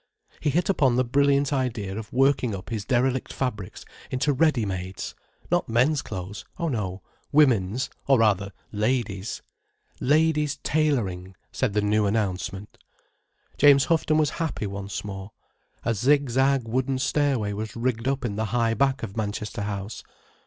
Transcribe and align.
He 0.39 0.49
hit 0.49 0.67
upon 0.67 0.95
the 0.95 1.03
brilliant 1.03 1.53
idea 1.53 1.95
of 1.95 2.11
working 2.11 2.55
up 2.55 2.71
his 2.71 2.85
derelict 2.85 3.31
fabrics 3.31 3.85
into 4.09 4.33
ready 4.33 4.65
mades: 4.65 5.13
not 5.51 5.69
men's 5.69 6.01
clothes, 6.01 6.43
oh 6.57 6.69
no: 6.69 7.03
women's, 7.31 7.87
or 8.07 8.17
rather, 8.17 8.51
ladies'. 8.71 9.43
Ladies' 9.99 10.57
Tailoring, 10.63 11.35
said 11.51 11.73
the 11.73 11.83
new 11.83 12.07
announcement. 12.07 12.79
James 13.59 13.85
Houghton 13.85 14.17
was 14.17 14.31
happy 14.41 14.65
once 14.65 15.03
more. 15.05 15.33
A 15.85 15.93
zig 15.93 16.31
zag 16.31 16.67
wooden 16.67 16.97
stair 16.97 17.37
way 17.37 17.53
was 17.53 17.75
rigged 17.75 18.07
up 18.07 18.21
the 18.21 18.45
high 18.45 18.73
back 18.73 19.03
of 19.03 19.15
Manchester 19.15 19.61
House. 19.61 20.01